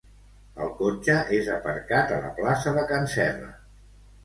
El 0.63 0.71
cotxe 0.79 1.17
és 1.41 1.51
aparcat 1.57 2.15
a 2.17 2.19
la 2.25 2.33
plaça 2.41 2.75
de 2.81 2.89
can 2.95 3.09
Serra 3.15 3.55